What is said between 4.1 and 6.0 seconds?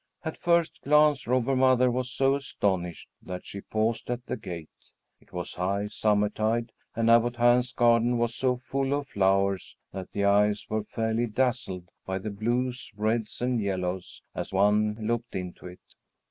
the gate. It was high